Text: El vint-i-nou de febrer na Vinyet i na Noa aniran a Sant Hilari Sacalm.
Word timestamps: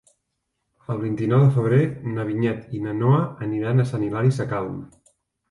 El 0.93 1.01
vint-i-nou 1.03 1.43
de 1.43 1.49
febrer 1.57 1.81
na 2.15 2.25
Vinyet 2.31 2.73
i 2.79 2.81
na 2.87 2.95
Noa 3.03 3.21
aniran 3.49 3.79
a 3.79 3.87
Sant 3.93 4.09
Hilari 4.09 4.35
Sacalm. 4.41 4.83